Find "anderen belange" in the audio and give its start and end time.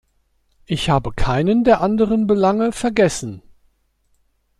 1.81-2.71